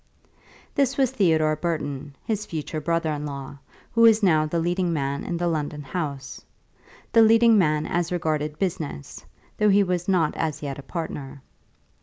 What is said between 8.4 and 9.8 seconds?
business, though